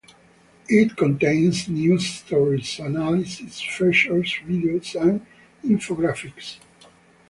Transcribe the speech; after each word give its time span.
It 0.67 0.97
contains 0.97 1.69
news 1.69 2.07
stories, 2.07 2.79
analysis, 2.79 3.61
features, 3.61 4.33
videos 4.43 4.99
and 4.99 5.23
infographics. 5.63 6.55